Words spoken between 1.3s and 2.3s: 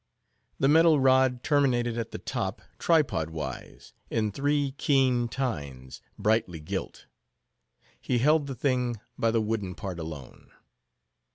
terminated at the